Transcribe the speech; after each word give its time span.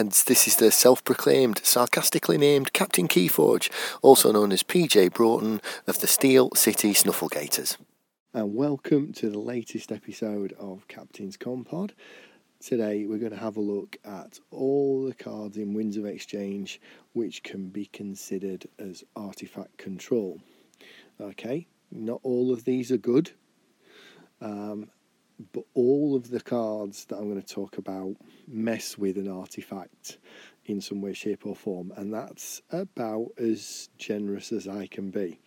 Heads. 0.00 0.24
This 0.24 0.46
is 0.46 0.56
the 0.56 0.70
self 0.70 1.04
proclaimed, 1.04 1.60
sarcastically 1.62 2.38
named 2.38 2.72
Captain 2.72 3.06
Keyforge, 3.06 3.70
also 4.00 4.32
known 4.32 4.50
as 4.50 4.62
PJ 4.62 5.12
Broughton 5.12 5.60
of 5.86 6.00
the 6.00 6.06
Steel 6.06 6.48
City 6.54 6.94
Snufflegators. 6.94 7.76
And 8.32 8.54
welcome 8.54 9.12
to 9.12 9.28
the 9.28 9.38
latest 9.38 9.92
episode 9.92 10.54
of 10.58 10.88
Captain's 10.88 11.36
Compod. 11.36 11.90
Today 12.60 13.04
we're 13.04 13.18
going 13.18 13.32
to 13.32 13.36
have 13.36 13.58
a 13.58 13.60
look 13.60 13.98
at 14.02 14.38
all 14.50 15.04
the 15.04 15.12
cards 15.12 15.58
in 15.58 15.74
Winds 15.74 15.98
of 15.98 16.06
Exchange 16.06 16.80
which 17.12 17.42
can 17.42 17.68
be 17.68 17.84
considered 17.84 18.66
as 18.78 19.04
artifact 19.16 19.76
control. 19.76 20.40
Okay, 21.20 21.66
not 21.92 22.20
all 22.22 22.54
of 22.54 22.64
these 22.64 22.90
are 22.90 22.96
good. 22.96 23.32
Um, 24.40 24.88
but 25.52 25.64
all 25.74 26.14
of 26.14 26.30
the 26.30 26.40
cards 26.40 27.04
that 27.06 27.16
I'm 27.16 27.28
going 27.28 27.40
to 27.40 27.54
talk 27.54 27.78
about 27.78 28.16
mess 28.46 28.98
with 28.98 29.16
an 29.16 29.28
artifact 29.28 30.18
in 30.66 30.80
some 30.80 31.00
way, 31.00 31.12
shape, 31.12 31.46
or 31.46 31.56
form, 31.56 31.92
and 31.96 32.12
that's 32.12 32.62
about 32.70 33.28
as 33.38 33.88
generous 33.98 34.52
as 34.52 34.68
I 34.68 34.86
can 34.86 35.10
be. 35.10 35.40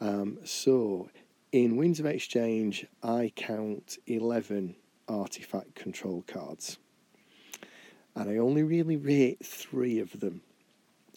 Um, 0.00 0.38
so, 0.44 1.08
in 1.52 1.76
Winds 1.76 2.00
of 2.00 2.06
Exchange, 2.06 2.86
I 3.02 3.32
count 3.34 3.98
11 4.06 4.76
artifact 5.08 5.74
control 5.74 6.24
cards, 6.26 6.78
and 8.14 8.30
I 8.30 8.36
only 8.36 8.62
really 8.62 8.96
rate 8.96 9.44
three 9.44 9.98
of 9.98 10.20
them 10.20 10.42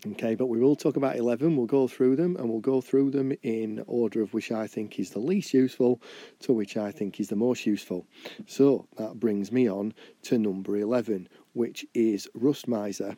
Okay, 0.06 0.36
but 0.36 0.46
we 0.46 0.60
will 0.60 0.76
talk 0.76 0.96
about 0.96 1.16
11. 1.16 1.56
We'll 1.56 1.66
go 1.66 1.88
through 1.88 2.18
them 2.18 2.36
and 2.36 2.48
we'll 2.48 2.60
go 2.60 2.82
through 2.82 3.10
them 3.10 3.34
in 3.42 3.84
order 3.88 4.22
of 4.22 4.32
which 4.32 4.52
I 4.52 4.68
think 4.68 5.00
is 5.00 5.10
the 5.10 5.20
least 5.20 5.56
useful 5.56 6.02
to 6.42 6.54
which 6.54 6.78
I 6.78 6.92
think 6.92 7.20
is 7.20 7.30
the 7.30 7.36
most 7.36 7.66
useful. 7.66 8.06
So 8.46 8.88
that 8.98 9.20
brings 9.20 9.52
me 9.52 9.68
on 9.68 9.96
to 10.24 10.38
number 10.38 10.78
11, 10.78 11.28
which 11.54 11.84
is 11.96 12.30
Rust 12.36 12.68
Miser. 12.68 13.18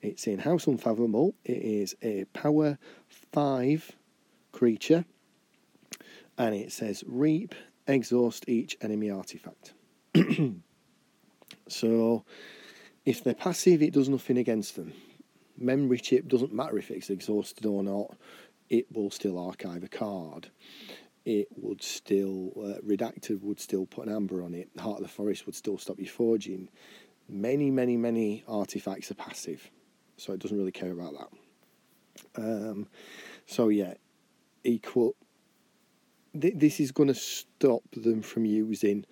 It's 0.00 0.26
in 0.26 0.38
House 0.38 0.66
Unfathomable. 0.66 1.34
It 1.44 1.62
is 1.62 1.94
a 2.00 2.24
power 2.32 2.78
5 3.34 3.92
creature 4.52 5.04
and 6.38 6.54
it 6.54 6.72
says 6.72 7.04
reap, 7.06 7.54
exhaust 7.86 8.48
each 8.48 8.78
enemy 8.80 9.10
artifact. 9.10 9.74
so 11.68 12.24
if 13.04 13.22
they're 13.22 13.34
passive, 13.34 13.82
it 13.82 13.92
does 13.92 14.08
nothing 14.08 14.38
against 14.38 14.74
them 14.74 14.94
memory 15.60 15.98
chip 15.98 16.28
doesn't 16.28 16.52
matter 16.52 16.78
if 16.78 16.90
it's 16.90 17.10
exhausted 17.10 17.66
or 17.66 17.82
not, 17.82 18.16
it 18.68 18.86
will 18.92 19.10
still 19.10 19.38
archive 19.38 19.84
a 19.84 19.88
card. 19.88 20.50
It 21.24 21.48
would 21.56 21.82
still, 21.82 22.52
uh, 22.56 22.80
Redacted 22.86 23.42
would 23.42 23.60
still 23.60 23.86
put 23.86 24.06
an 24.06 24.14
amber 24.14 24.42
on 24.42 24.54
it. 24.54 24.70
Heart 24.78 24.98
of 24.98 25.02
the 25.02 25.08
Forest 25.08 25.46
would 25.46 25.54
still 25.54 25.78
stop 25.78 25.98
you 25.98 26.08
forging. 26.08 26.68
Many, 27.28 27.70
many, 27.70 27.96
many 27.96 28.44
artifacts 28.48 29.10
are 29.10 29.14
passive, 29.14 29.70
so 30.16 30.32
it 30.32 30.40
doesn't 30.40 30.56
really 30.56 30.72
care 30.72 30.92
about 30.92 31.14
that. 32.34 32.42
Um, 32.42 32.88
so, 33.46 33.68
yeah, 33.68 33.94
equal. 34.64 35.14
Th- 36.38 36.54
this 36.56 36.80
is 36.80 36.92
going 36.92 37.08
to 37.08 37.14
stop 37.14 37.82
them 37.92 38.22
from 38.22 38.44
using 38.46 39.04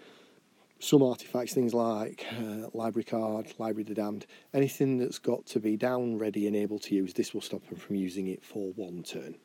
some 0.79 1.03
artifacts, 1.03 1.55
things 1.55 1.75
like 1.75 2.27
uh, 2.39 2.69
library 2.75 3.05
card, 3.05 3.53
library 3.59 3.85
the 3.85 3.95
damned, 3.95 4.27
anything 4.53 4.99
that's 4.99 5.19
got 5.19 5.47
to 5.47 5.61
be 5.61 5.77
down, 5.77 6.19
ready, 6.19 6.47
and 6.47 6.55
able 6.55 6.79
to 6.81 6.95
use, 6.95 7.15
this 7.15 7.33
will 7.33 7.41
stop 7.41 7.67
them 7.69 7.79
from 7.79 7.97
using 7.97 8.27
it 8.27 8.45
for 8.45 8.73
one 8.75 9.03
turn. 9.03 9.37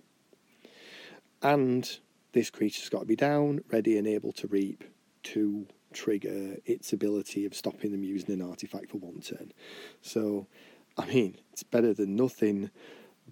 And 1.42 1.90
this 2.34 2.50
creature's 2.50 2.90
got 2.90 3.00
to 3.00 3.06
be 3.06 3.16
down, 3.16 3.62
ready, 3.72 3.98
and 3.98 4.08
able 4.08 4.32
to 4.34 4.48
reap 4.48 4.84
to 5.24 5.68
trigger 5.94 6.58
its 6.66 6.94
ability 6.94 7.46
of 7.46 7.54
stopping 7.54 7.92
them 7.92 8.04
using 8.04 8.32
an 8.32 8.42
artifact 8.42 8.92
for 8.92 8.98
one 8.98 9.22
turn. 9.22 9.52
So, 10.02 10.48
I 10.98 11.06
mean, 11.06 11.38
it's 11.52 11.64
better 11.64 11.94
than 11.94 12.16
nothing, 12.16 12.72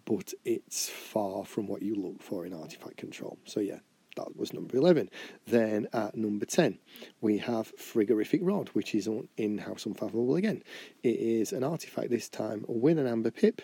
but 0.05 0.33
it's 0.45 0.89
far 0.89 1.45
from 1.45 1.67
what 1.67 1.81
you 1.81 1.95
look 1.95 2.21
for 2.21 2.45
in 2.45 2.53
artifact 2.53 2.97
control. 2.97 3.37
So, 3.45 3.59
yeah, 3.59 3.79
that 4.15 4.35
was 4.35 4.53
number 4.53 4.77
11. 4.77 5.09
Then 5.47 5.87
at 5.93 6.15
number 6.15 6.45
10, 6.45 6.77
we 7.21 7.37
have 7.39 7.75
Frigorific 7.77 8.39
Rod, 8.41 8.69
which 8.69 8.95
is 8.95 9.07
in 9.37 9.57
House 9.57 9.85
Unfathomable 9.85 10.35
again. 10.35 10.63
It 11.03 11.19
is 11.19 11.53
an 11.53 11.63
artifact 11.63 12.09
this 12.09 12.29
time 12.29 12.65
with 12.67 12.97
an 12.97 13.07
amber 13.07 13.31
pip, 13.31 13.61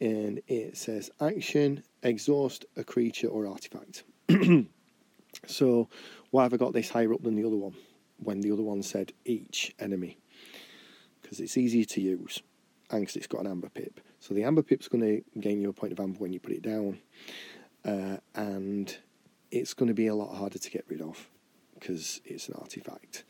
and 0.00 0.40
it 0.46 0.76
says 0.76 1.10
action, 1.20 1.82
exhaust 2.02 2.64
a 2.76 2.84
creature 2.84 3.28
or 3.28 3.46
artifact. 3.46 4.04
so, 5.46 5.88
why 6.30 6.44
have 6.44 6.54
I 6.54 6.56
got 6.56 6.72
this 6.72 6.90
higher 6.90 7.12
up 7.12 7.22
than 7.22 7.36
the 7.36 7.46
other 7.46 7.56
one? 7.56 7.74
When 8.18 8.40
the 8.40 8.52
other 8.52 8.62
one 8.62 8.82
said 8.82 9.12
each 9.24 9.74
enemy, 9.78 10.18
because 11.20 11.40
it's 11.40 11.56
easier 11.56 11.84
to 11.86 12.00
use 12.00 12.40
and 12.90 13.00
because 13.00 13.16
it's 13.16 13.26
got 13.26 13.40
an 13.40 13.46
amber 13.46 13.68
pip. 13.68 14.00
So 14.20 14.34
the 14.34 14.44
amber 14.44 14.62
pip's 14.62 14.86
going 14.86 15.02
to 15.02 15.40
gain 15.40 15.60
you 15.60 15.70
a 15.70 15.72
point 15.72 15.92
of 15.92 15.98
amber 15.98 16.18
when 16.18 16.32
you 16.32 16.38
put 16.38 16.52
it 16.52 16.62
down, 16.62 17.00
uh, 17.84 18.18
and 18.34 18.96
it's 19.52 19.74
going 19.74 19.88
to 19.88 19.94
be 19.94 20.06
a 20.08 20.14
lot 20.14 20.34
harder 20.34 20.58
to 20.58 20.70
get 20.70 20.84
rid 20.88 21.02
of 21.02 21.28
because 21.74 22.20
it's 22.24 22.48
an 22.48 22.54
artifact. 22.58 23.24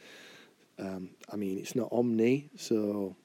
Um, 0.79 1.11
I 1.31 1.37
mean, 1.37 1.59
it's 1.59 1.75
not 1.75 1.89
Omni, 1.93 2.49
so 2.57 3.17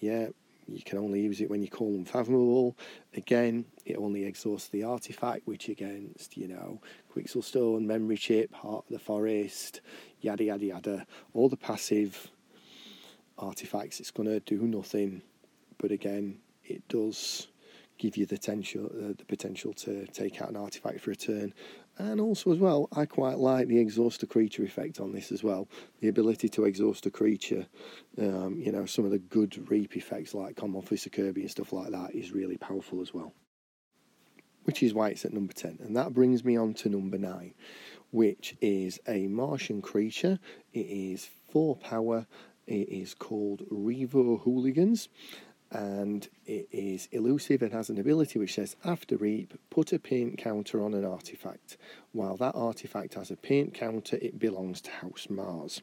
yeah, 0.00 0.28
you 0.66 0.82
can 0.82 0.98
only 0.98 1.20
use 1.20 1.40
it 1.40 1.50
when 1.50 1.62
you 1.62 1.68
call 1.68 1.94
unfathomable. 1.94 2.76
Again, 3.14 3.66
it 3.84 3.96
only 3.98 4.24
exhausts 4.24 4.68
the 4.68 4.84
artifact, 4.84 5.46
which 5.46 5.68
against, 5.68 6.36
you 6.36 6.48
know, 6.48 6.80
Quixxle 7.14 7.44
Stone, 7.44 7.86
Memory 7.86 8.16
Chip, 8.16 8.52
Heart 8.54 8.86
of 8.86 8.92
the 8.92 8.98
Forest, 8.98 9.82
yada 10.20 10.44
yada 10.44 10.64
yada, 10.64 11.06
all 11.34 11.48
the 11.48 11.56
passive 11.56 12.30
artifacts, 13.38 14.00
it's 14.00 14.10
going 14.10 14.28
to 14.28 14.40
do 14.40 14.62
nothing. 14.62 15.22
But 15.78 15.90
again, 15.90 16.38
it 16.64 16.86
does 16.88 17.48
give 17.98 18.16
you 18.16 18.26
the 18.26 18.36
potential, 18.36 18.86
uh, 18.86 19.12
the 19.16 19.24
potential 19.26 19.72
to 19.72 20.06
take 20.06 20.40
out 20.40 20.50
an 20.50 20.56
artifact 20.56 21.00
for 21.00 21.10
a 21.10 21.16
turn 21.16 21.52
and 21.98 22.20
also, 22.20 22.52
as 22.52 22.58
well, 22.58 22.88
I 22.92 23.04
quite 23.04 23.38
like 23.38 23.68
the 23.68 23.78
exhaust 23.78 24.22
a 24.22 24.26
creature 24.26 24.64
effect 24.64 24.98
on 24.98 25.12
this 25.12 25.30
as 25.30 25.44
well. 25.44 25.68
The 26.00 26.08
ability 26.08 26.48
to 26.50 26.64
exhaust 26.64 27.04
a 27.06 27.10
creature, 27.10 27.66
um, 28.18 28.58
you 28.58 28.72
know, 28.72 28.86
some 28.86 29.04
of 29.04 29.10
the 29.10 29.18
good 29.18 29.70
reap 29.70 29.96
effects 29.96 30.32
like 30.34 30.56
Com. 30.56 30.74
Officer 30.74 31.10
Kirby 31.10 31.42
and 31.42 31.50
stuff 31.50 31.72
like 31.72 31.90
that 31.90 32.14
is 32.14 32.32
really 32.32 32.56
powerful 32.56 33.02
as 33.02 33.12
well. 33.12 33.34
Which 34.64 34.82
is 34.82 34.94
why 34.94 35.10
it's 35.10 35.24
at 35.24 35.34
number 35.34 35.52
10. 35.52 35.80
And 35.82 35.96
that 35.96 36.14
brings 36.14 36.44
me 36.44 36.56
on 36.56 36.72
to 36.74 36.88
number 36.88 37.18
9, 37.18 37.52
which 38.10 38.56
is 38.60 38.98
a 39.06 39.26
Martian 39.26 39.82
creature. 39.82 40.38
It 40.72 40.86
is 40.86 41.28
4 41.50 41.76
power. 41.76 42.26
It 42.66 42.88
is 42.88 43.12
called 43.12 43.62
Revo 43.70 44.40
Hooligans 44.40 45.08
and 45.72 46.28
it 46.44 46.68
is 46.70 47.08
elusive 47.12 47.62
and 47.62 47.72
has 47.72 47.88
an 47.88 47.98
ability 47.98 48.38
which 48.38 48.54
says 48.54 48.76
after 48.84 49.16
reap 49.16 49.58
put 49.70 49.92
a 49.92 49.98
paint 49.98 50.36
counter 50.36 50.82
on 50.82 50.92
an 50.92 51.04
artifact. 51.04 51.78
While 52.12 52.36
that 52.36 52.54
artifact 52.54 53.14
has 53.14 53.30
a 53.30 53.36
paint 53.36 53.72
counter 53.72 54.18
it 54.20 54.38
belongs 54.38 54.82
to 54.82 54.90
house 54.90 55.28
mars. 55.30 55.80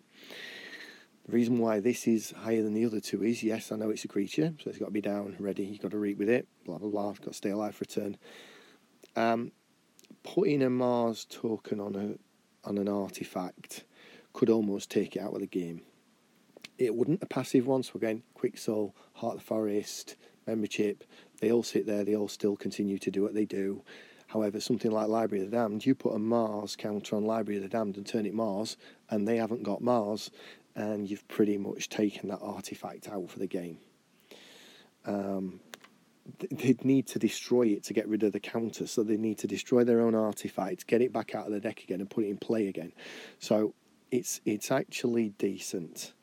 The 1.26 1.32
reason 1.32 1.58
why 1.58 1.80
this 1.80 2.08
is 2.08 2.32
higher 2.32 2.62
than 2.62 2.74
the 2.74 2.86
other 2.86 3.00
two 3.00 3.24
is 3.24 3.44
yes 3.44 3.72
i 3.72 3.76
know 3.76 3.90
it's 3.90 4.06
a 4.06 4.08
creature 4.08 4.54
so 4.62 4.70
it's 4.70 4.80
got 4.80 4.86
to 4.86 4.92
be 4.92 5.02
down 5.02 5.36
ready 5.40 5.64
you've 5.64 5.82
got 5.82 5.92
to 5.92 5.98
reap 5.98 6.18
with 6.18 6.30
it 6.30 6.48
blah 6.66 6.78
blah 6.78 6.90
blah 6.90 7.12
got 7.14 7.24
to 7.24 7.34
stay 7.34 7.50
alive 7.50 7.76
for 7.76 7.84
a 7.84 7.88
turn. 7.88 8.18
Um, 9.16 9.52
putting 10.24 10.62
a 10.62 10.70
mars 10.70 11.26
token 11.30 11.80
on 11.80 11.96
a 11.96 12.68
on 12.68 12.78
an 12.78 12.88
artifact 12.88 13.86
could 14.34 14.50
almost 14.50 14.92
take 14.92 15.16
it 15.16 15.22
out 15.22 15.34
of 15.34 15.40
the 15.40 15.48
game 15.48 15.82
it 16.80 16.96
wouldn't 16.96 17.22
a 17.22 17.28
passive 17.28 17.68
one. 17.68 17.84
So 17.84 17.94
again, 17.96 18.24
Quixxle, 18.38 18.94
Heart 19.14 19.36
of 19.36 19.40
the 19.42 19.46
Forest, 19.46 20.16
Memory 20.48 20.68
Chip, 20.70 21.04
they 21.42 21.52
all 21.52 21.62
sit 21.62 21.86
there, 21.86 22.04
they 22.04 22.16
all 22.16 22.28
still 22.28 22.56
continue 22.56 22.98
to 22.98 23.12
do 23.12 23.22
what 23.22 23.34
they 23.34 23.46
do. 23.46 23.84
However, 24.28 24.60
something 24.60 24.92
like 24.92 25.08
Library 25.08 25.44
of 25.44 25.52
the 25.52 25.58
Damned, 25.58 25.86
you 25.86 25.96
put 25.96 26.16
a 26.16 26.20
Mars 26.20 26.76
counter 26.76 27.16
on 27.16 27.26
Library 27.26 27.58
of 27.58 27.64
the 27.64 27.70
Damned 27.70 27.98
and 27.98 28.06
turn 28.06 28.26
it 28.26 28.34
Mars, 28.34 28.78
and 29.10 29.28
they 29.28 29.38
haven't 29.38 29.64
got 29.64 29.82
Mars, 29.82 30.32
and 30.76 31.10
you've 31.10 31.28
pretty 31.28 31.58
much 31.58 31.90
taken 31.90 32.30
that 32.30 32.40
artifact 32.42 33.10
out 33.10 33.30
for 33.30 33.40
the 33.40 33.48
game. 33.48 33.80
Um, 35.06 35.60
they'd 36.52 36.86
need 36.86 37.08
to 37.08 37.20
destroy 37.20 37.64
it 37.68 37.84
to 37.86 37.94
get 37.94 38.08
rid 38.08 38.24
of 38.24 38.32
the 38.32 38.40
counter, 38.40 38.86
so 38.86 39.04
they 39.04 39.18
need 39.18 39.40
to 39.40 39.48
destroy 39.48 39.84
their 39.84 40.00
own 40.00 40.14
artifact, 40.14 40.86
get 40.86 41.02
it 41.02 41.12
back 41.12 41.34
out 41.34 41.48
of 41.48 41.52
the 41.52 41.60
deck 41.60 41.84
again, 41.84 42.00
and 42.00 42.10
put 42.10 42.24
it 42.24 42.30
in 42.30 42.38
play 42.38 42.68
again. 42.68 42.94
So 43.40 43.74
it's 44.12 44.42
it's 44.46 44.72
actually 44.72 45.30
decent 45.30 46.14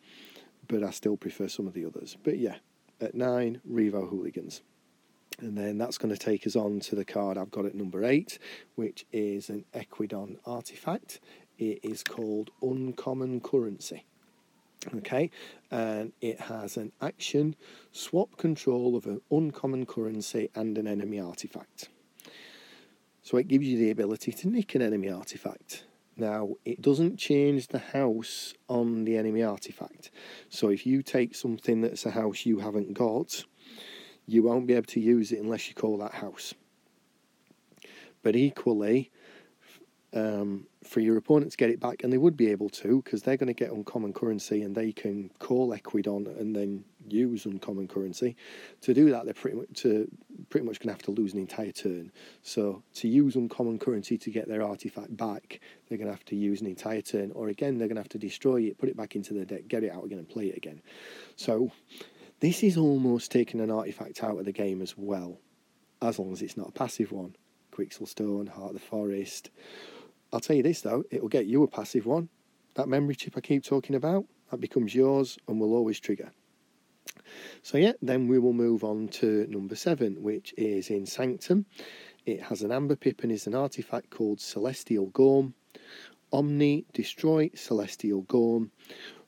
but 0.68 0.82
I 0.82 0.90
still 0.90 1.16
prefer 1.16 1.48
some 1.48 1.66
of 1.66 1.74
the 1.74 1.84
others. 1.84 2.16
But 2.22 2.38
yeah, 2.38 2.56
at 3.00 3.14
nine, 3.14 3.60
Revo 3.68 4.08
Hooligans. 4.08 4.62
And 5.38 5.56
then 5.56 5.76
that's 5.76 5.98
going 5.98 6.14
to 6.14 6.18
take 6.18 6.46
us 6.46 6.56
on 6.56 6.80
to 6.80 6.94
the 6.94 7.04
card 7.04 7.36
I've 7.36 7.50
got 7.50 7.66
at 7.66 7.74
number 7.74 8.04
eight, 8.04 8.38
which 8.74 9.04
is 9.12 9.50
an 9.50 9.64
Ekwidon 9.74 10.38
artifact. 10.46 11.20
It 11.58 11.80
is 11.82 12.02
called 12.02 12.50
Uncommon 12.62 13.40
Currency. 13.40 14.04
Okay, 14.94 15.30
and 15.70 16.12
it 16.20 16.38
has 16.38 16.76
an 16.76 16.92
action 17.00 17.56
swap 17.90 18.36
control 18.36 18.94
of 18.94 19.06
an 19.06 19.20
uncommon 19.32 19.84
currency 19.84 20.48
and 20.54 20.78
an 20.78 20.86
enemy 20.86 21.18
artifact. 21.18 21.88
So 23.22 23.36
it 23.36 23.48
gives 23.48 23.66
you 23.66 23.78
the 23.78 23.90
ability 23.90 24.30
to 24.32 24.48
nick 24.48 24.76
an 24.76 24.82
enemy 24.82 25.10
artifact. 25.10 25.84
Now, 26.16 26.54
it 26.64 26.80
doesn't 26.80 27.18
change 27.18 27.68
the 27.68 27.78
house 27.78 28.54
on 28.68 29.04
the 29.04 29.18
enemy 29.18 29.42
artifact. 29.42 30.10
So 30.48 30.70
if 30.70 30.86
you 30.86 31.02
take 31.02 31.34
something 31.34 31.82
that's 31.82 32.06
a 32.06 32.10
house 32.10 32.46
you 32.46 32.60
haven't 32.60 32.94
got, 32.94 33.44
you 34.26 34.42
won't 34.42 34.66
be 34.66 34.74
able 34.74 34.86
to 34.86 35.00
use 35.00 35.30
it 35.30 35.40
unless 35.40 35.68
you 35.68 35.74
call 35.74 35.98
that 35.98 36.14
house. 36.14 36.54
But 38.22 38.34
equally, 38.34 39.10
um, 40.14 40.66
for 40.86 41.00
your 41.00 41.16
opponent 41.16 41.50
to 41.52 41.56
get 41.56 41.70
it 41.70 41.80
back, 41.80 42.02
and 42.02 42.12
they 42.12 42.18
would 42.18 42.36
be 42.36 42.50
able 42.50 42.68
to 42.70 43.02
because 43.02 43.22
they're 43.22 43.36
going 43.36 43.48
to 43.48 43.54
get 43.54 43.70
uncommon 43.70 44.12
currency 44.12 44.62
and 44.62 44.74
they 44.74 44.92
can 44.92 45.30
call 45.38 45.76
Ekwidon 45.76 46.38
and 46.38 46.54
then 46.54 46.84
use 47.08 47.46
uncommon 47.46 47.88
currency. 47.88 48.36
To 48.82 48.94
do 48.94 49.10
that, 49.10 49.24
they're 49.24 49.34
pretty 49.34 49.56
much 49.56 49.68
to 49.82 50.08
pretty 50.50 50.66
much 50.66 50.78
going 50.80 50.88
to 50.88 50.92
have 50.92 51.02
to 51.02 51.10
lose 51.10 51.32
an 51.32 51.40
entire 51.40 51.72
turn. 51.72 52.12
So 52.42 52.82
to 52.94 53.08
use 53.08 53.36
uncommon 53.36 53.78
currency 53.78 54.18
to 54.18 54.30
get 54.30 54.48
their 54.48 54.62
artifact 54.62 55.16
back, 55.16 55.60
they're 55.88 55.98
going 55.98 56.08
to 56.08 56.14
have 56.14 56.24
to 56.26 56.36
use 56.36 56.60
an 56.60 56.66
entire 56.66 57.02
turn, 57.02 57.32
or 57.32 57.48
again 57.48 57.78
they're 57.78 57.88
going 57.88 57.96
to 57.96 58.02
have 58.02 58.08
to 58.10 58.18
destroy 58.18 58.62
it, 58.62 58.78
put 58.78 58.88
it 58.88 58.96
back 58.96 59.16
into 59.16 59.34
the 59.34 59.44
deck, 59.44 59.68
get 59.68 59.84
it 59.84 59.92
out 59.92 60.04
again, 60.04 60.18
and 60.18 60.28
play 60.28 60.46
it 60.46 60.56
again. 60.56 60.82
So 61.36 61.70
this 62.40 62.62
is 62.62 62.76
almost 62.76 63.30
taking 63.30 63.60
an 63.60 63.70
artifact 63.70 64.22
out 64.22 64.38
of 64.38 64.44
the 64.44 64.52
game 64.52 64.82
as 64.82 64.96
well, 64.96 65.38
as 66.02 66.18
long 66.18 66.32
as 66.32 66.42
it's 66.42 66.56
not 66.56 66.68
a 66.68 66.72
passive 66.72 67.12
one. 67.12 67.34
Quixxle 67.72 68.08
Stone, 68.08 68.46
Heart 68.46 68.68
of 68.68 68.74
the 68.74 68.80
Forest 68.80 69.50
I'll 70.32 70.40
tell 70.40 70.56
you 70.56 70.62
this 70.62 70.80
though, 70.80 71.04
it 71.10 71.22
will 71.22 71.28
get 71.28 71.46
you 71.46 71.62
a 71.62 71.68
passive 71.68 72.06
one. 72.06 72.28
That 72.74 72.88
memory 72.88 73.14
chip 73.14 73.34
I 73.36 73.40
keep 73.40 73.64
talking 73.64 73.96
about, 73.96 74.26
that 74.50 74.60
becomes 74.60 74.94
yours 74.94 75.38
and 75.48 75.60
will 75.60 75.74
always 75.74 75.98
trigger. 76.00 76.30
So 77.62 77.78
yeah, 77.78 77.92
then 78.02 78.28
we 78.28 78.38
will 78.38 78.52
move 78.52 78.84
on 78.84 79.08
to 79.08 79.46
number 79.48 79.74
seven, 79.74 80.22
which 80.22 80.54
is 80.56 80.90
in 80.90 81.06
Sanctum. 81.06 81.66
It 82.24 82.42
has 82.42 82.62
an 82.62 82.72
amber 82.72 82.96
pip 82.96 83.22
and 83.22 83.32
is 83.32 83.46
an 83.46 83.54
artifact 83.54 84.10
called 84.10 84.40
Celestial 84.40 85.06
Gorm. 85.06 85.54
Omni, 86.32 86.84
destroy 86.92 87.50
Celestial 87.54 88.22
Gorm, 88.22 88.72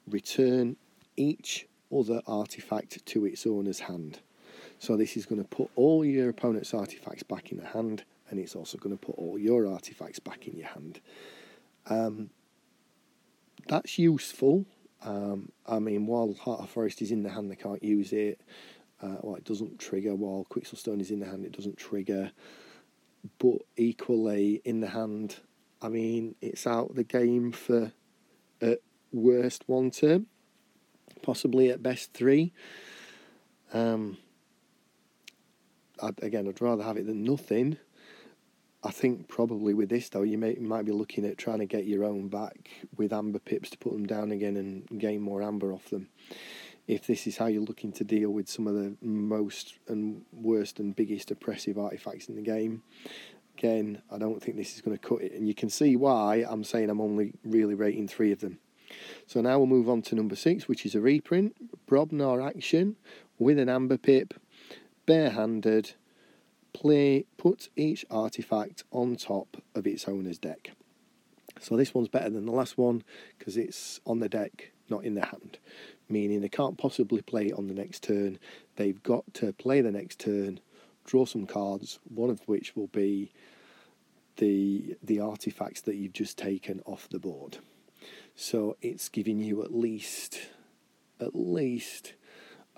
return 0.09 0.77
each 1.17 1.67
other 1.97 2.21
artifact 2.27 3.05
to 3.07 3.25
its 3.25 3.47
owner's 3.47 3.81
hand. 3.81 4.21
So 4.79 4.97
this 4.97 5.17
is 5.17 5.27
going 5.27 5.43
to 5.43 5.49
put 5.49 5.71
all 5.75 6.05
your 6.05 6.29
opponent's 6.29 6.75
artifacts 6.75 7.23
back 7.23 7.51
in 7.51 7.59
the 7.59 7.67
hand 7.67 8.05
and 8.31 8.39
it's 8.39 8.55
also 8.55 8.79
going 8.79 8.97
to 8.97 9.07
put 9.07 9.17
all 9.17 9.39
your 9.39 9.67
artifacts 9.67 10.19
back 10.19 10.47
in 10.47 10.57
your 10.57 10.69
hand. 10.69 11.01
Um, 11.87 12.31
that's 13.67 13.99
useful. 13.99 14.67
Um, 15.03 15.53
I 15.67 15.79
mean, 15.79 16.07
while 16.07 16.35
Heart 16.35 16.61
of 16.61 16.71
Forest 16.71 17.03
is 17.03 17.11
in 17.11 17.23
the 17.23 17.31
hand, 17.31 17.51
they 17.51 17.57
can't 17.57 17.83
use 17.83 18.13
it. 18.13 18.41
Uh, 19.01 19.17
well, 19.23 19.37
it 19.37 19.45
doesn't 19.45 19.79
trigger. 19.79 20.15
While 20.15 20.47
Quixxle 20.51 20.77
Stone 20.77 21.01
is 21.01 21.11
in 21.11 21.21
the 21.21 21.27
hand, 21.27 21.45
it 21.45 21.53
doesn't 21.53 21.77
trigger. 21.77 22.33
But 23.39 23.59
equally, 23.77 24.61
in 24.65 24.81
the 24.81 24.89
hand, 24.89 25.37
I 25.81 25.89
mean, 25.89 26.35
it's 26.41 26.67
out 26.67 26.95
the 26.95 27.05
game 27.05 27.53
for 27.53 27.93
at 28.61 28.81
worst 29.13 29.65
one 29.67 29.91
turn, 29.91 30.27
possibly 31.23 31.71
at 31.71 31.83
best 31.83 32.13
three. 32.13 32.53
Um, 33.73 34.19
I'd, 36.03 36.23
again, 36.23 36.49
I'd 36.49 36.61
rather 36.61 36.83
have 36.83 36.97
it 36.97 37.07
than 37.07 37.23
nothing. 37.23 37.79
I 38.83 38.91
think 38.91 39.27
probably 39.27 39.75
with 39.75 39.89
this 39.89 40.09
though, 40.09 40.23
you 40.23 40.39
may 40.39 40.55
might 40.55 40.85
be 40.85 40.93
looking 40.93 41.25
at 41.25 41.37
trying 41.37 41.59
to 41.59 41.67
get 41.67 41.87
your 41.87 42.05
own 42.05 42.29
back 42.29 42.71
with 42.97 43.13
amber 43.13 43.41
pips 43.41 43.71
to 43.71 43.79
put 43.79 43.93
them 43.93 44.07
down 44.07 44.31
again 44.31 44.57
and 44.57 45.01
gain 45.01 45.21
more 45.21 45.43
amber 45.43 45.73
off 45.73 45.91
them. 45.91 46.09
If 46.87 47.07
this 47.07 47.27
is 47.27 47.37
how 47.37 47.47
you're 47.47 47.63
looking 47.63 47.93
to 47.93 48.05
deal 48.05 48.31
with 48.31 48.49
some 48.49 48.67
of 48.67 48.75
the 48.75 48.97
most 49.03 49.75
and 49.89 50.25
worst 50.33 50.79
and 50.79 50.97
biggest 50.97 51.31
oppressive 51.31 51.77
artifacts 51.77 52.29
in 52.29 52.37
the 52.37 52.43
game, 52.43 52.83
again, 53.59 54.01
I 54.11 54.17
don't 54.17 54.43
think 54.43 54.57
this 54.57 54.75
is 54.75 54.81
going 54.81 54.97
to 54.97 55.09
cut 55.09 55.21
it. 55.21 55.33
And 55.33 55.47
you 55.47 55.55
can 55.55 55.69
see 55.69 55.97
why 55.97 56.47
I'm 56.49 56.65
saying 56.65 56.89
I'm 56.89 57.01
only 57.01 57.35
really 57.45 57.75
rating 57.75 58.09
three 58.09 58.33
of 58.33 58.41
them. 58.41 58.59
So 59.27 59.43
now 59.43 59.59
we'll 59.59 59.67
move 59.67 59.89
on 59.91 60.01
to 60.03 60.15
number 60.15 60.37
six, 60.37 60.67
which 60.67 60.87
is 60.87 60.95
a 60.95 61.01
reprint, 61.01 61.87
Brobnar 61.87 62.47
Action 62.47 62.97
with 63.39 63.59
an 63.59 63.69
amber 63.69 63.99
pip, 63.99 64.35
barehanded 65.05 65.93
play 66.73 67.25
put 67.37 67.69
each 67.77 68.05
artifact 68.11 68.85
on 68.91 69.17
top 69.17 69.57
of 69.75 69.87
its 69.87 70.09
owner's 70.09 70.39
deck. 70.39 70.73
So 71.61 71.77
this 71.77 71.93
one's 71.95 72.09
better 72.09 72.31
than 72.31 72.47
the 72.47 72.53
last 72.53 72.79
one 72.79 73.03
because 73.39 73.57
it's 73.57 74.01
on 74.07 74.21
the 74.21 74.29
deck, 74.29 74.73
not 74.89 75.05
in 75.05 75.15
the 75.15 75.27
hand. 75.27 75.59
Meaning 76.09 76.41
they 76.41 76.49
can't 76.49 76.79
possibly 76.79 77.21
play 77.21 77.53
on 77.53 77.67
the 77.67 77.75
next 77.75 78.03
turn. 78.03 78.39
They've 78.77 79.03
got 79.03 79.25
to 79.35 79.53
play 79.53 79.81
the 79.81 79.91
next 79.91 80.21
turn, 80.21 80.61
draw 81.05 81.25
some 81.25 81.47
cards, 81.47 81.99
one 82.05 82.31
of 82.31 82.41
which 82.47 82.77
will 82.77 82.89
be 82.89 83.33
the 84.37 84.97
the 85.03 85.21
artifacts 85.21 85.81
that 85.83 85.97
you've 85.97 86.13
just 86.13 86.39
taken 86.39 86.81
off 86.87 87.09
the 87.09 87.19
board. 87.19 87.59
So 88.37 88.77
it's 88.81 89.09
giving 89.09 89.41
you 89.41 89.63
at 89.63 89.75
least 89.75 90.39
at 91.21 91.35
least 91.35 92.15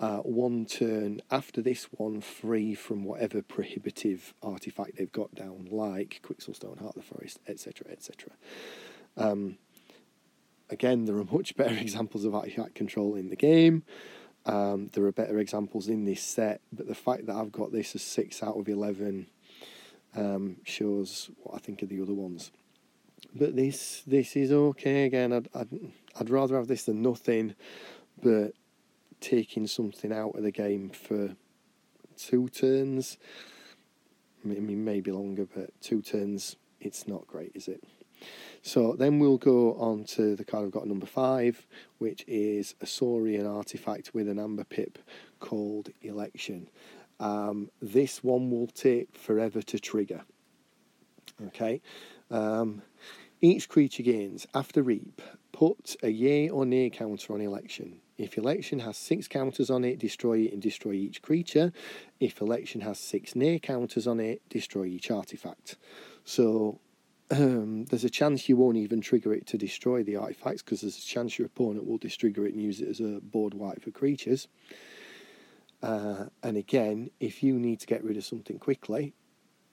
uh, 0.01 0.17
one 0.17 0.65
turn 0.65 1.21
after 1.29 1.61
this 1.61 1.87
one 1.91 2.21
free 2.21 2.73
from 2.73 3.03
whatever 3.03 3.43
prohibitive 3.43 4.33
artifact 4.41 4.97
they've 4.97 5.11
got 5.11 5.35
down, 5.35 5.67
like 5.69 6.21
Quixxle 6.23 6.55
Stone, 6.55 6.77
Heart 6.77 6.97
of 6.97 7.03
the 7.03 7.07
Forest, 7.07 7.39
etc., 7.47 7.85
etc. 7.91 8.31
Um, 9.15 9.59
again, 10.71 11.05
there 11.05 11.15
are 11.17 11.23
much 11.23 11.55
better 11.55 11.75
examples 11.79 12.25
of 12.25 12.33
artifact 12.33 12.73
control 12.73 13.13
in 13.13 13.29
the 13.29 13.35
game. 13.35 13.83
Um, 14.47 14.89
there 14.93 15.05
are 15.05 15.11
better 15.11 15.37
examples 15.37 15.87
in 15.87 16.05
this 16.05 16.23
set, 16.23 16.61
but 16.73 16.87
the 16.87 16.95
fact 16.95 17.27
that 17.27 17.35
I've 17.35 17.51
got 17.51 17.71
this 17.71 17.93
as 17.93 18.01
six 18.01 18.41
out 18.41 18.57
of 18.57 18.67
eleven 18.67 19.27
um, 20.15 20.57
shows 20.63 21.29
what 21.43 21.53
I 21.55 21.59
think 21.59 21.83
of 21.83 21.89
the 21.89 22.01
other 22.01 22.13
ones. 22.13 22.49
But 23.35 23.55
this 23.55 24.01
this 24.07 24.35
is 24.35 24.51
okay. 24.51 25.05
Again, 25.05 25.31
I'd, 25.31 25.47
I'd 25.53 25.69
I'd 26.19 26.29
rather 26.31 26.55
have 26.55 26.67
this 26.67 26.85
than 26.85 27.03
nothing. 27.03 27.53
But 28.19 28.53
taking 29.21 29.67
something 29.67 30.11
out 30.11 30.35
of 30.35 30.43
the 30.43 30.51
game 30.51 30.89
for 30.89 31.35
two 32.17 32.49
turns. 32.49 33.17
I 34.43 34.47
mean, 34.47 34.83
maybe 34.83 35.11
longer, 35.11 35.45
but 35.45 35.69
two 35.81 36.01
turns, 36.01 36.57
it's 36.79 37.07
not 37.07 37.27
great, 37.27 37.51
is 37.55 37.67
it? 37.67 37.83
So 38.63 38.93
then 38.93 39.19
we'll 39.19 39.37
go 39.37 39.73
on 39.75 40.03
to 40.05 40.35
the 40.35 40.43
card 40.43 40.65
I've 40.65 40.71
got 40.71 40.87
number 40.87 41.05
five, 41.05 41.65
which 41.97 42.23
is 42.27 42.75
a 42.81 42.85
Saurian 42.85 43.47
artifact 43.47 44.13
with 44.13 44.27
an 44.27 44.39
amber 44.39 44.63
pip 44.63 44.99
called 45.39 45.89
Election. 46.01 46.69
Um, 47.19 47.69
this 47.81 48.23
one 48.23 48.49
will 48.49 48.67
take 48.67 49.15
forever 49.15 49.61
to 49.61 49.79
trigger. 49.79 50.21
Okay. 51.47 51.81
Um, 52.29 52.81
each 53.41 53.69
creature 53.69 54.03
gains 54.03 54.47
after 54.53 54.83
reap. 54.83 55.21
Put 55.51 55.95
a 56.03 56.09
yay 56.09 56.49
or 56.49 56.65
nay 56.65 56.89
counter 56.89 57.33
on 57.33 57.41
election. 57.41 57.99
If 58.21 58.37
election 58.37 58.79
has 58.79 58.97
six 58.97 59.27
counters 59.27 59.71
on 59.71 59.83
it, 59.83 59.97
destroy 59.97 60.39
it 60.41 60.53
and 60.53 60.61
destroy 60.61 60.91
each 60.91 61.23
creature. 61.23 61.73
If 62.19 62.39
election 62.39 62.81
has 62.81 62.99
six 62.99 63.35
near 63.35 63.57
counters 63.57 64.05
on 64.05 64.19
it, 64.19 64.47
destroy 64.47 64.85
each 64.85 65.09
artifact. 65.09 65.75
So 66.23 66.79
um, 67.31 67.85
there's 67.85 68.03
a 68.03 68.11
chance 68.11 68.47
you 68.47 68.57
won't 68.57 68.77
even 68.77 69.01
trigger 69.01 69.33
it 69.33 69.47
to 69.47 69.57
destroy 69.57 70.03
the 70.03 70.17
artifacts 70.17 70.61
because 70.61 70.81
there's 70.81 70.99
a 70.99 71.01
chance 71.01 71.39
your 71.39 71.47
opponent 71.47 71.87
will 71.87 71.97
distrigger 71.97 72.45
it 72.45 72.53
and 72.53 72.61
use 72.61 72.79
it 72.79 72.89
as 72.89 72.99
a 72.99 73.19
board 73.21 73.55
wipe 73.55 73.81
for 73.81 73.89
creatures. 73.89 74.47
Uh, 75.81 76.25
and 76.43 76.57
again, 76.57 77.09
if 77.19 77.41
you 77.41 77.57
need 77.57 77.79
to 77.79 77.87
get 77.87 78.03
rid 78.03 78.17
of 78.17 78.23
something 78.23 78.59
quickly, 78.59 79.15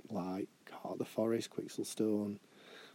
like 0.09 0.49
Heart 0.71 0.95
of 0.95 0.99
the 1.01 1.05
Forest, 1.05 1.51
Quixxle 1.51 1.85
Stone, 1.85 2.41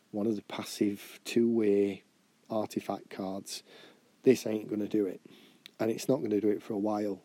one 0.10 0.26
of 0.26 0.36
the 0.36 0.42
passive 0.44 1.20
two 1.26 1.48
way 1.48 2.02
artifact 2.50 3.12
cards, 3.12 3.62
this 4.24 4.48
ain't 4.48 4.68
going 4.68 4.82
to 4.82 4.88
do 4.88 5.06
it 5.06 5.22
and 5.84 5.92
it's 5.92 6.08
not 6.08 6.20
going 6.20 6.30
to 6.30 6.40
do 6.40 6.48
it 6.48 6.64
for 6.64 6.74
a 6.74 6.80
while. 6.80 7.22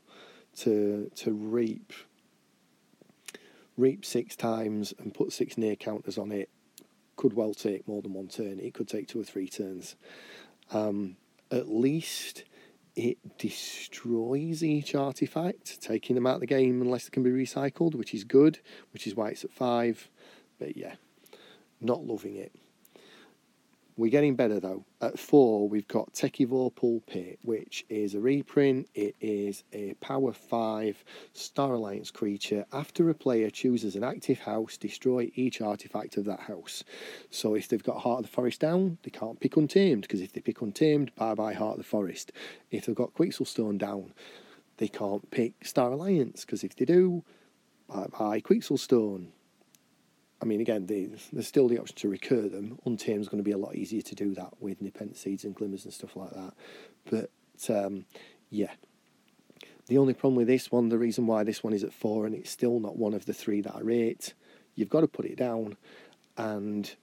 To 0.62 1.10
to 1.14 1.32
reap 1.32 1.92
reap 3.76 4.04
six 4.04 4.34
times 4.34 4.92
and 4.98 5.14
put 5.14 5.32
six 5.32 5.56
near 5.56 5.76
counters 5.76 6.18
on 6.18 6.32
it 6.32 6.50
could 7.14 7.34
well 7.34 7.54
take 7.54 7.86
more 7.86 8.02
than 8.02 8.12
one 8.12 8.26
turn. 8.26 8.58
It 8.58 8.74
could 8.74 8.88
take 8.88 9.06
two 9.06 9.20
or 9.20 9.24
three 9.24 9.48
turns. 9.48 9.94
Um, 10.72 11.16
at 11.52 11.68
least 11.68 12.42
it 12.96 13.38
destroys 13.38 14.64
each 14.64 14.96
artifact, 14.96 15.80
taking 15.80 16.16
them 16.16 16.26
out 16.26 16.34
of 16.34 16.40
the 16.40 16.46
game 16.46 16.82
unless 16.82 17.04
they 17.04 17.10
can 17.10 17.22
be 17.22 17.30
recycled, 17.30 17.94
which 17.94 18.12
is 18.12 18.24
good, 18.24 18.58
which 18.92 19.06
is 19.06 19.14
why 19.14 19.28
it's 19.28 19.44
at 19.44 19.52
five. 19.52 20.08
But 20.58 20.76
yeah, 20.76 20.96
not 21.80 22.04
loving 22.04 22.34
it. 22.34 22.52
We're 23.98 24.12
getting 24.12 24.36
better 24.36 24.60
though. 24.60 24.84
At 25.00 25.18
four, 25.18 25.68
we've 25.68 25.88
got 25.88 26.12
Techivore 26.12 26.72
Pulpit, 26.72 27.40
which 27.42 27.84
is 27.88 28.14
a 28.14 28.20
reprint. 28.20 28.88
It 28.94 29.16
is 29.20 29.64
a 29.72 29.94
Power 29.94 30.32
5 30.32 31.04
Star 31.32 31.74
Alliance 31.74 32.12
creature. 32.12 32.64
After 32.72 33.10
a 33.10 33.14
player 33.14 33.50
chooses 33.50 33.96
an 33.96 34.04
active 34.04 34.38
house, 34.38 34.76
destroy 34.76 35.32
each 35.34 35.60
artifact 35.60 36.16
of 36.16 36.26
that 36.26 36.38
house. 36.38 36.84
So 37.30 37.56
if 37.56 37.66
they've 37.66 37.82
got 37.82 37.98
Heart 37.98 38.20
of 38.20 38.26
the 38.26 38.30
Forest 38.30 38.60
down, 38.60 38.98
they 39.02 39.10
can't 39.10 39.40
pick 39.40 39.56
Untamed, 39.56 40.02
because 40.02 40.20
if 40.20 40.32
they 40.32 40.42
pick 40.42 40.62
Untamed, 40.62 41.12
bye 41.16 41.34
bye 41.34 41.54
Heart 41.54 41.72
of 41.72 41.78
the 41.78 41.82
Forest. 41.82 42.30
If 42.70 42.86
they've 42.86 42.94
got 42.94 43.14
Quixxle 43.14 43.48
Stone 43.48 43.78
down, 43.78 44.14
they 44.76 44.86
can't 44.86 45.28
pick 45.32 45.64
Star 45.64 45.90
Alliance, 45.90 46.44
because 46.44 46.62
if 46.62 46.76
they 46.76 46.84
do, 46.84 47.24
bye 47.88 48.06
bye 48.16 48.40
Quixxle 48.40 48.78
Stone. 48.78 49.32
I 50.40 50.45
mean, 50.45 50.61
again, 50.61 50.87
there's 50.87 51.47
still 51.47 51.68
the 51.68 51.78
option 51.78 51.97
to 51.97 52.09
recur 52.09 52.49
them. 52.49 52.78
Untamed 52.87 53.21
is 53.21 53.28
going 53.28 53.42
to 53.42 53.45
be 53.45 53.52
a 53.52 53.59
lot 53.59 53.75
easier 53.75 54.02
to 54.02 54.14
do 54.14 54.35
that 54.35 54.54
with 54.61 54.80
Nepenthe 54.80 55.16
seeds 55.16 55.45
and 55.45 55.54
glimmers 55.54 55.85
and 55.85 55.92
stuff 55.92 56.14
like 56.14 56.30
that. 56.30 56.54
But 57.11 57.71
um, 57.71 58.04
yeah, 58.50 58.71
the 59.88 59.99
only 59.99 60.14
problem 60.14 60.37
with 60.37 60.47
this 60.47 60.71
one, 60.71 60.90
the 60.90 60.99
reason 60.99 61.26
why 61.26 61.42
this 61.42 61.64
one 61.64 61.73
is 61.73 61.83
at 61.83 61.92
four 61.92 62.26
and 62.26 62.35
it's 62.35 62.50
still 62.50 62.78
not 62.78 62.97
one 62.97 63.14
of 63.14 63.26
the 63.26 63.33
three 63.33 63.61
that 63.62 63.75
I 63.75 63.80
rate, 63.80 64.35
you've 64.75 64.90
got 64.90 65.00
to 65.00 65.09
put 65.09 65.25
it 65.25 65.37
down, 65.37 65.76
and 66.37 66.95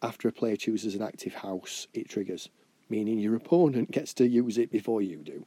after 0.00 0.28
a 0.28 0.32
player 0.32 0.56
chooses 0.56 0.94
an 0.94 1.02
active 1.02 1.34
house, 1.34 1.86
it 1.92 2.08
triggers, 2.08 2.48
meaning 2.90 3.18
your 3.18 3.36
opponent 3.36 3.90
gets 3.90 4.12
to 4.14 4.28
use 4.28 4.58
it 4.58 4.70
before 4.70 5.00
you 5.00 5.18
do. 5.18 5.46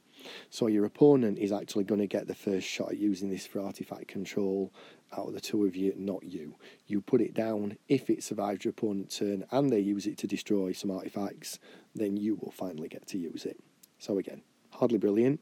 So 0.50 0.66
your 0.66 0.84
opponent 0.84 1.38
is 1.38 1.52
actually 1.52 1.84
going 1.84 2.00
to 2.00 2.06
get 2.06 2.26
the 2.26 2.34
first 2.34 2.66
shot 2.66 2.92
at 2.92 2.98
using 2.98 3.30
this 3.30 3.46
for 3.46 3.60
artifact 3.60 4.08
control 4.08 4.72
out 5.16 5.28
of 5.28 5.34
the 5.34 5.40
two 5.40 5.64
of 5.64 5.76
you, 5.76 5.92
not 5.96 6.24
you. 6.24 6.56
You 6.86 7.00
put 7.00 7.20
it 7.20 7.34
down. 7.34 7.76
If 7.88 8.10
it 8.10 8.24
survives 8.24 8.64
your 8.64 8.70
opponent's 8.70 9.18
turn 9.18 9.44
and 9.50 9.70
they 9.70 9.80
use 9.80 10.06
it 10.06 10.18
to 10.18 10.26
destroy 10.26 10.72
some 10.72 10.90
artifacts, 10.90 11.58
then 11.94 12.16
you 12.16 12.34
will 12.34 12.50
finally 12.50 12.88
get 12.88 13.06
to 13.08 13.18
use 13.18 13.44
it. 13.44 13.58
So 13.98 14.18
again, 14.18 14.42
hardly 14.70 14.98
brilliant, 14.98 15.40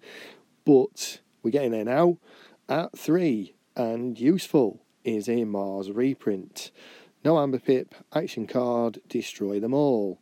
but 0.64 1.21
we're 1.42 1.50
getting 1.50 1.73
there 1.73 1.85
now. 1.85 2.18
At 2.68 2.97
three, 2.99 3.54
and 3.76 4.18
useful, 4.18 4.82
is 5.04 5.28
a 5.28 5.44
Mars 5.44 5.90
reprint. 5.90 6.71
No 7.25 7.38
Amber 7.38 7.59
Pip, 7.59 7.94
action 8.14 8.47
card, 8.47 9.00
destroy 9.09 9.61
them 9.61 9.75
all. 9.75 10.21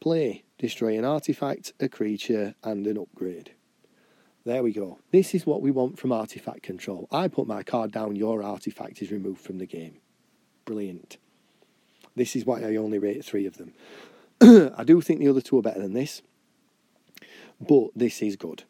Play, 0.00 0.44
destroy 0.62 0.96
an 0.96 1.04
artifact, 1.04 1.72
a 1.80 1.88
creature, 1.88 2.54
and 2.62 2.86
an 2.86 2.96
upgrade. 2.96 3.50
There 4.44 4.62
we 4.62 4.72
go. 4.72 5.00
This 5.10 5.34
is 5.34 5.44
what 5.44 5.60
we 5.60 5.72
want 5.72 5.98
from 5.98 6.12
artifact 6.12 6.62
control. 6.62 7.08
I 7.10 7.26
put 7.26 7.48
my 7.48 7.64
card 7.64 7.90
down, 7.90 8.14
your 8.14 8.44
artifact 8.44 9.02
is 9.02 9.10
removed 9.10 9.40
from 9.40 9.58
the 9.58 9.66
game. 9.66 9.96
Brilliant. 10.64 11.16
This 12.14 12.36
is 12.36 12.46
why 12.46 12.60
I 12.60 12.76
only 12.76 13.00
rate 13.00 13.24
three 13.24 13.44
of 13.44 13.56
them. 13.56 13.72
I 14.76 14.84
do 14.84 15.00
think 15.00 15.18
the 15.18 15.26
other 15.26 15.40
two 15.40 15.58
are 15.58 15.62
better 15.62 15.80
than 15.80 15.94
this, 15.94 16.22
but 17.60 17.88
this 17.96 18.22
is 18.22 18.36
good. 18.36 18.62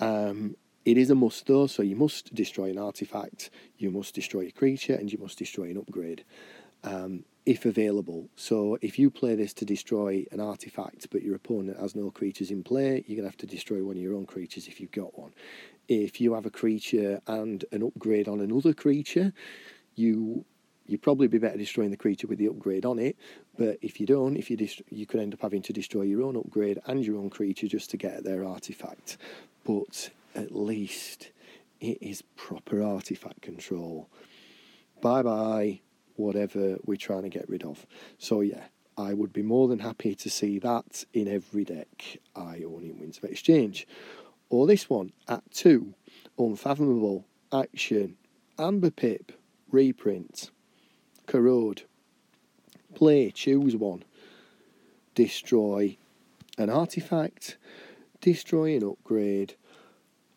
Um, 0.00 0.56
it 0.84 0.98
is 0.98 1.10
a 1.10 1.14
must 1.14 1.46
though, 1.46 1.68
so 1.68 1.82
you 1.82 1.94
must 1.94 2.34
destroy 2.34 2.70
an 2.70 2.78
artifact, 2.78 3.50
you 3.78 3.92
must 3.92 4.16
destroy 4.16 4.48
a 4.48 4.50
creature, 4.50 4.94
and 4.94 5.12
you 5.12 5.18
must 5.18 5.38
destroy 5.38 5.66
an 5.70 5.78
upgrade. 5.78 6.24
Um, 6.82 7.24
if 7.46 7.64
available. 7.64 8.28
So 8.34 8.76
if 8.82 8.98
you 8.98 9.08
play 9.08 9.36
this 9.36 9.54
to 9.54 9.64
destroy 9.64 10.26
an 10.32 10.40
artifact, 10.40 11.06
but 11.10 11.22
your 11.22 11.36
opponent 11.36 11.78
has 11.78 11.94
no 11.94 12.10
creatures 12.10 12.50
in 12.50 12.64
play, 12.64 13.04
you're 13.06 13.16
gonna 13.16 13.28
have 13.28 13.36
to 13.38 13.46
destroy 13.46 13.84
one 13.84 13.96
of 13.96 14.02
your 14.02 14.14
own 14.14 14.26
creatures 14.26 14.66
if 14.66 14.80
you've 14.80 14.90
got 14.90 15.16
one. 15.16 15.32
If 15.88 16.20
you 16.20 16.34
have 16.34 16.44
a 16.44 16.50
creature 16.50 17.20
and 17.28 17.64
an 17.70 17.84
upgrade 17.84 18.26
on 18.26 18.40
another 18.40 18.74
creature, 18.74 19.32
you 19.94 20.44
you'd 20.88 21.02
probably 21.02 21.26
be 21.26 21.38
better 21.38 21.56
destroying 21.56 21.90
the 21.90 21.96
creature 21.96 22.28
with 22.28 22.38
the 22.38 22.46
upgrade 22.48 22.84
on 22.84 22.98
it. 22.98 23.16
But 23.56 23.78
if 23.82 23.98
you 23.98 24.06
don't, 24.06 24.36
if 24.36 24.50
you 24.50 24.56
dist- 24.56 24.82
you 24.88 25.04
could 25.06 25.20
end 25.20 25.34
up 25.34 25.40
having 25.40 25.62
to 25.62 25.72
destroy 25.72 26.02
your 26.02 26.22
own 26.22 26.36
upgrade 26.36 26.80
and 26.86 27.04
your 27.04 27.16
own 27.16 27.30
creature 27.30 27.66
just 27.66 27.90
to 27.90 27.96
get 27.96 28.22
their 28.24 28.44
artifact. 28.44 29.18
But 29.64 30.10
at 30.34 30.54
least 30.54 31.30
it 31.80 31.98
is 32.00 32.22
proper 32.36 32.82
artifact 32.82 33.42
control. 33.42 34.08
Bye 35.00 35.22
bye 35.22 35.80
whatever 36.16 36.76
we're 36.84 36.96
trying 36.96 37.22
to 37.22 37.28
get 37.28 37.48
rid 37.48 37.64
of. 37.64 37.86
So 38.18 38.40
yeah, 38.40 38.64
I 38.98 39.12
would 39.12 39.32
be 39.32 39.42
more 39.42 39.68
than 39.68 39.80
happy 39.80 40.14
to 40.14 40.30
see 40.30 40.58
that 40.60 41.04
in 41.12 41.28
every 41.28 41.64
deck 41.64 42.18
I 42.34 42.62
own 42.64 42.82
in 42.84 42.98
Winds 42.98 43.18
of 43.18 43.24
Exchange. 43.24 43.86
Or 44.48 44.66
this 44.66 44.88
one 44.88 45.12
at 45.28 45.42
two, 45.50 45.94
Unfathomable, 46.38 47.26
Action, 47.52 48.16
Amber 48.58 48.90
Pip, 48.90 49.32
Reprint, 49.70 50.50
Corrode, 51.26 51.82
Play, 52.94 53.30
choose 53.30 53.76
one, 53.76 54.04
Destroy 55.14 55.96
an 56.56 56.70
artifact, 56.70 57.58
Destroy 58.20 58.76
an 58.76 58.84
upgrade, 58.84 59.54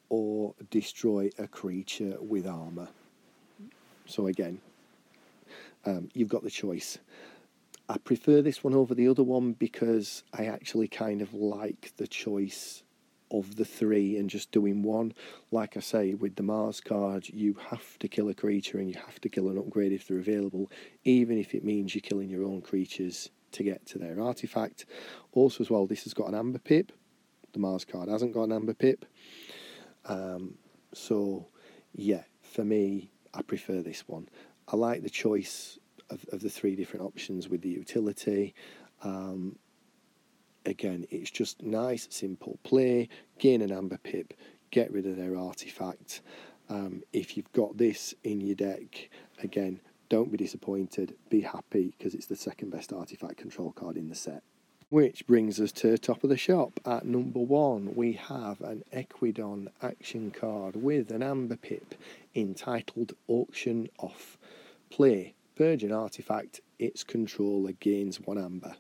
or 0.10 0.56
Destroy 0.70 1.30
a 1.38 1.48
creature 1.48 2.18
with 2.20 2.46
armour. 2.46 2.90
So 4.06 4.28
again, 4.28 4.60
um, 5.86 6.10
you've 6.14 6.30
got 6.30 6.44
the 6.44 6.50
choice. 6.50 6.98
I 7.88 7.98
prefer 7.98 8.42
this 8.42 8.64
one 8.64 8.76
over 8.76 8.94
the 8.94 9.08
other 9.08 9.24
one 9.24 9.54
because 9.54 10.24
I 10.34 10.46
actually 10.46 10.88
kind 10.88 11.22
of 11.22 11.34
like 11.34 11.94
the 11.98 12.08
choice 12.08 12.84
of 13.32 13.56
the 13.56 13.66
three 13.66 14.18
and 14.18 14.30
just 14.30 14.52
doing 14.52 14.84
one. 14.84 15.14
Like 15.52 15.78
I 15.78 15.80
say, 15.80 16.14
with 16.14 16.36
the 16.36 16.44
Mars 16.44 16.82
card, 16.82 17.30
you 17.30 17.56
have 17.70 17.98
to 18.00 18.08
kill 18.08 18.30
a 18.30 18.34
creature 18.34 18.78
and 18.78 18.90
you 18.90 19.00
have 19.06 19.20
to 19.22 19.30
kill 19.30 19.50
an 19.50 19.58
upgrade 19.58 19.92
if 19.92 20.08
they're 20.08 20.20
available, 20.20 20.72
even 21.04 21.38
if 21.38 21.54
it 21.54 21.64
means 21.64 21.94
you're 21.94 22.02
killing 22.02 22.30
your 22.30 22.44
own 22.44 22.62
creatures 22.62 23.30
to 23.54 23.64
get 23.64 23.86
to 23.88 23.98
their 23.98 24.20
artifact. 24.20 24.86
Also, 25.32 25.64
as 25.64 25.70
well, 25.70 25.88
this 25.88 26.04
has 26.04 26.14
got 26.14 26.28
an 26.28 26.36
Amber 26.36 26.60
Pip. 26.60 26.92
The 27.54 27.60
Mars 27.60 27.86
card 27.86 28.10
hasn't 28.10 28.34
got 28.34 28.44
an 28.44 28.52
Amber 28.52 28.74
Pip. 28.74 29.06
Um, 30.06 30.56
so, 30.94 31.48
yeah, 31.94 32.24
for 32.42 32.64
me, 32.64 33.12
I 33.34 33.42
prefer 33.42 33.82
this 33.82 34.08
one. 34.08 34.30
I 34.72 34.76
like 34.76 35.04
the 35.04 35.10
choice 35.10 35.80
of, 36.10 36.26
of 36.32 36.42
the 36.42 36.50
three 36.50 36.76
different 36.76 37.06
options 37.06 37.50
with 37.50 37.62
the 37.62 37.70
utility. 37.70 38.54
Um, 39.04 39.58
again, 40.66 41.06
it's 41.10 41.32
just 41.32 41.62
nice, 41.64 42.08
simple 42.12 42.60
play, 42.64 43.10
gain 43.40 43.62
an 43.62 43.72
amber 43.72 43.98
pip, 43.98 44.34
get 44.72 44.92
rid 44.92 45.06
of 45.06 45.18
their 45.18 45.36
artifact. 45.36 46.22
Um, 46.70 47.02
if 47.14 47.36
you've 47.36 47.52
got 47.54 47.78
this 47.78 48.14
in 48.24 48.42
your 48.42 48.56
deck, 48.56 49.10
again, 49.42 49.80
don't 50.10 50.32
be 50.32 50.38
disappointed, 50.38 51.16
be 51.30 51.42
happy 51.42 51.94
because 51.98 52.14
it's 52.14 52.28
the 52.28 52.36
second 52.36 52.72
best 52.72 52.94
artifact 52.94 53.38
control 53.38 53.72
card 53.72 53.98
in 53.98 54.10
the 54.10 54.16
set. 54.16 54.44
Which 54.90 55.28
brings 55.28 55.60
us 55.60 55.72
to 55.74 56.00
top 56.00 56.24
of 56.24 56.32
the 56.32 56.38
shop. 56.38 56.80
At 56.84 57.06
number 57.06 57.40
one, 57.40 57.94
we 57.96 58.14
have 58.14 58.60
an 58.62 58.84
Ekwidon 58.92 59.68
action 59.84 60.32
card 60.32 60.76
with 60.76 61.12
an 61.12 61.22
amber 61.22 61.58
pip 61.58 61.94
entitled 62.34 63.14
Auction 63.28 63.90
Off. 64.00 64.39
Play, 64.90 65.36
purge 65.56 65.84
an 65.84 65.92
artifact, 65.92 66.62
its 66.78 67.04
controller 67.04 67.74
gains 67.74 68.20
one 68.20 68.38
amber. 68.38 68.76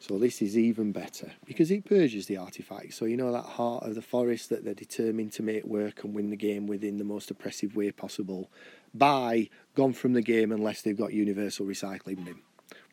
So 0.00 0.18
this 0.18 0.40
is 0.40 0.56
even 0.56 0.92
better 0.92 1.32
because 1.44 1.70
it 1.70 1.84
purges 1.84 2.24
the 2.24 2.38
artifact. 2.38 2.94
So 2.94 3.04
you 3.04 3.18
know 3.18 3.32
that 3.32 3.44
heart 3.44 3.84
of 3.84 3.94
the 3.94 4.02
forest 4.02 4.48
that 4.48 4.64
they're 4.64 4.72
determined 4.72 5.32
to 5.32 5.42
make 5.42 5.64
work 5.64 6.04
and 6.04 6.14
win 6.14 6.30
the 6.30 6.36
game 6.36 6.66
within 6.66 6.96
the 6.96 7.04
most 7.04 7.30
oppressive 7.30 7.76
way 7.76 7.90
possible. 7.90 8.50
By 8.94 9.50
gone 9.74 9.92
from 9.92 10.14
the 10.14 10.22
game 10.22 10.52
unless 10.52 10.80
they've 10.80 10.96
got 10.96 11.12
universal 11.12 11.66
recycling 11.66 12.24
bin, 12.24 12.40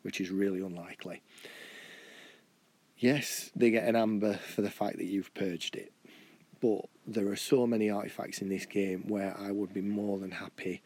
which 0.02 0.20
is 0.20 0.30
really 0.30 0.60
unlikely. 0.60 1.22
Yes, 2.98 3.50
they 3.56 3.70
get 3.70 3.88
an 3.88 3.96
amber 3.96 4.34
for 4.34 4.60
the 4.60 4.70
fact 4.70 4.98
that 4.98 5.06
you've 5.06 5.32
purged 5.32 5.76
it. 5.76 5.92
But 6.60 6.82
there 7.06 7.28
are 7.28 7.36
so 7.36 7.66
many 7.66 7.88
artifacts 7.88 8.42
in 8.42 8.50
this 8.50 8.66
game 8.66 9.04
where 9.08 9.34
I 9.38 9.50
would 9.50 9.72
be 9.72 9.80
more 9.80 10.18
than 10.18 10.32
happy 10.32 10.82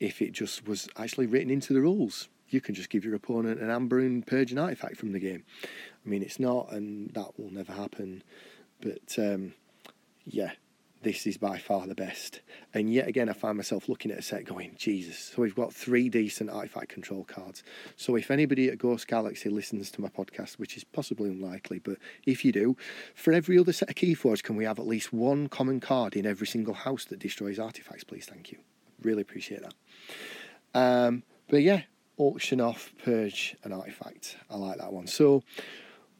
if 0.00 0.20
it 0.20 0.32
just 0.32 0.66
was 0.66 0.88
actually 0.96 1.26
written 1.26 1.50
into 1.50 1.72
the 1.72 1.80
rules. 1.80 2.28
You 2.48 2.60
can 2.60 2.74
just 2.74 2.90
give 2.90 3.04
your 3.04 3.14
opponent 3.14 3.60
an 3.60 3.70
amber 3.70 3.98
and 3.98 4.24
purge 4.24 4.52
an 4.52 4.58
artifact 4.58 4.96
from 4.96 5.12
the 5.12 5.18
game. 5.18 5.44
I 5.64 6.08
mean, 6.08 6.22
it's 6.22 6.38
not, 6.38 6.70
and 6.72 7.10
that 7.14 7.38
will 7.38 7.50
never 7.50 7.72
happen. 7.72 8.22
But 8.80 9.18
um, 9.18 9.54
yeah, 10.24 10.52
this 11.02 11.26
is 11.26 11.36
by 11.36 11.58
far 11.58 11.86
the 11.86 11.94
best. 11.94 12.40
And 12.74 12.92
yet 12.92 13.08
again, 13.08 13.28
I 13.28 13.32
find 13.32 13.56
myself 13.56 13.88
looking 13.88 14.10
at 14.10 14.18
a 14.18 14.22
set 14.22 14.44
going, 14.44 14.74
Jesus. 14.78 15.32
So 15.34 15.42
we've 15.42 15.54
got 15.54 15.72
three 15.72 16.08
decent 16.08 16.50
artifact 16.50 16.88
control 16.88 17.24
cards. 17.24 17.62
So 17.96 18.16
if 18.16 18.30
anybody 18.30 18.68
at 18.68 18.78
Ghost 18.78 19.06
Galaxy 19.08 19.48
listens 19.48 19.90
to 19.92 20.00
my 20.00 20.08
podcast, 20.08 20.58
which 20.58 20.76
is 20.76 20.84
possibly 20.84 21.30
unlikely, 21.30 21.80
but 21.80 21.98
if 22.24 22.44
you 22.44 22.52
do, 22.52 22.76
for 23.14 23.32
every 23.32 23.58
other 23.58 23.72
set 23.72 23.90
of 23.90 23.94
Keyforge, 23.94 24.42
can 24.42 24.56
we 24.56 24.64
have 24.64 24.78
at 24.78 24.86
least 24.86 25.12
one 25.12 25.48
common 25.48 25.80
card 25.80 26.16
in 26.16 26.26
every 26.26 26.46
single 26.46 26.74
house 26.74 27.04
that 27.06 27.18
destroys 27.18 27.58
artifacts, 27.58 28.04
please? 28.04 28.26
Thank 28.26 28.52
you. 28.52 28.58
Really 29.06 29.22
appreciate 29.22 29.62
that. 29.62 29.74
Um, 30.74 31.22
but 31.48 31.62
yeah, 31.62 31.82
auction 32.16 32.60
off, 32.60 32.92
purge, 33.04 33.56
and 33.62 33.72
artifact. 33.72 34.36
I 34.50 34.56
like 34.56 34.78
that 34.78 34.92
one. 34.92 35.06
So, 35.06 35.44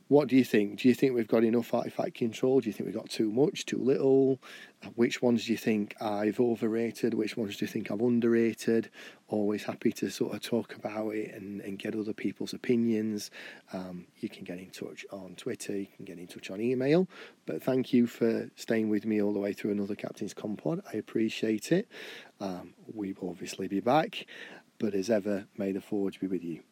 what 0.09 0.29
do 0.29 0.37
you 0.37 0.45
think? 0.45 0.81
Do 0.81 0.89
you 0.89 0.95
think 0.95 1.15
we've 1.15 1.27
got 1.27 1.43
enough 1.43 1.75
artifact 1.75 2.15
control? 2.15 2.61
Do 2.61 2.69
you 2.69 2.73
think 2.73 2.87
we've 2.87 2.95
got 2.95 3.11
too 3.11 3.33
much, 3.33 3.67
too 3.67 3.79
little? 3.79 4.41
Which 4.95 5.21
ones 5.21 5.47
do 5.47 5.53
you 5.53 5.59
think 5.59 6.01
I've 6.01 6.39
overrated? 6.39 7.13
Which 7.13 7.37
ones 7.37 7.57
do 7.57 7.65
you 7.65 7.69
think 7.69 7.91
I've 7.91 8.01
underrated? 8.01 8.89
Always 9.27 9.65
happy 9.65 9.91
to 9.93 10.09
sort 10.11 10.35
of 10.35 10.43
talk 10.43 10.77
about 10.77 11.11
it 11.11 11.35
and, 11.35 11.61
and 11.61 11.77
get 11.77 11.97
other 11.97 12.13
people's 12.13 12.55
opinions. 12.55 13.33
Um, 13.73 14.07
you 14.21 14.29
can 14.29 14.45
get 14.45 14.59
in 14.59 14.71
touch 14.71 15.05
on 15.11 15.35
Twitter, 15.37 15.77
you 15.77 15.89
can 15.97 16.05
get 16.05 16.19
in 16.19 16.29
touch 16.29 16.53
on 16.53 16.61
email. 16.61 17.09
But 17.45 17.63
thank 17.65 17.93
you 17.93 18.07
for 18.07 18.49
staying 18.55 18.89
with 18.89 19.07
me 19.07 19.21
all 19.21 19.33
the 19.33 19.41
way 19.41 19.53
through 19.53 19.73
another 19.73 19.97
Captain's 19.97 20.35
Compod. 20.35 20.83
I 20.93 20.99
appreciate 20.99 21.73
it. 21.73 21.89
Um, 22.41 22.75
we 22.95 23.13
will 23.15 23.31
obviously 23.31 23.67
be 23.67 23.81
back. 23.81 24.27
But 24.79 24.95
as 24.95 25.11
ever, 25.11 25.47
may 25.57 25.73
the 25.73 25.81
forge 25.81 26.21
be 26.21 26.29
with 26.29 26.45
you. 26.45 26.63